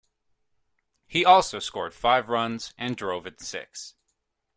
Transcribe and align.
He 1.05 1.23
also 1.23 1.59
scored 1.59 1.93
five 1.93 2.27
runs 2.27 2.73
and 2.75 2.97
drove 2.97 3.27
in 3.27 3.37
six. 3.37 3.93